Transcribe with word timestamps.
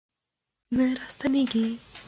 نه 0.75 0.85
راستنیږي 0.99 1.65